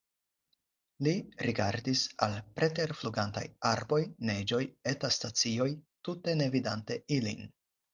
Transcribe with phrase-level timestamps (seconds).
[1.07, 1.11] Li
[1.47, 4.63] rigardis al preterflugantaj arboj, neĝoj,
[4.97, 5.73] etaj stacioj,
[6.09, 7.51] tute ne vidante ilin.